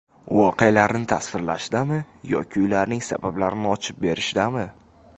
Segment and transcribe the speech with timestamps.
[0.35, 2.01] Voqealarni tasvirlashdami
[2.31, 4.69] yoki ularning sabablarini ochib berishdami?